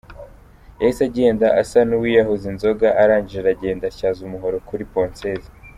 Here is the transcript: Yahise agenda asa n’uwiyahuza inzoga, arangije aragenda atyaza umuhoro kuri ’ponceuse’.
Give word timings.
Yahise 0.79 1.01
agenda 1.09 1.47
asa 1.61 1.79
n’uwiyahuza 1.87 2.45
inzoga, 2.53 2.87
arangije 3.01 3.39
aragenda 3.41 3.83
atyaza 3.87 4.19
umuhoro 4.23 4.57
kuri 4.67 4.83
’ponceuse’. 4.93 5.49